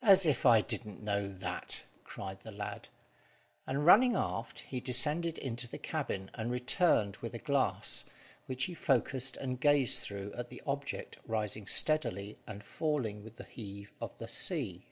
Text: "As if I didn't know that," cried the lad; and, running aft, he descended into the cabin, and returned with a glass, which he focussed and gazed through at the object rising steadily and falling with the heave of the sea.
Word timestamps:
"As 0.00 0.24
if 0.24 0.46
I 0.46 0.62
didn't 0.62 1.02
know 1.02 1.30
that," 1.30 1.82
cried 2.02 2.40
the 2.40 2.50
lad; 2.50 2.88
and, 3.66 3.84
running 3.84 4.16
aft, 4.16 4.60
he 4.60 4.80
descended 4.80 5.36
into 5.36 5.68
the 5.68 5.76
cabin, 5.76 6.30
and 6.32 6.50
returned 6.50 7.16
with 7.18 7.34
a 7.34 7.38
glass, 7.38 8.06
which 8.46 8.64
he 8.64 8.72
focussed 8.72 9.36
and 9.36 9.60
gazed 9.60 10.00
through 10.00 10.32
at 10.32 10.48
the 10.48 10.62
object 10.64 11.18
rising 11.26 11.66
steadily 11.66 12.38
and 12.46 12.64
falling 12.64 13.22
with 13.22 13.36
the 13.36 13.44
heave 13.44 13.92
of 14.00 14.16
the 14.16 14.26
sea. 14.26 14.86